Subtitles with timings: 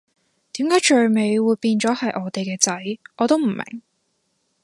[0.53, 2.75] 點解最尾會變咗係我哋嘅仔，
[3.17, 3.83] 我都唔明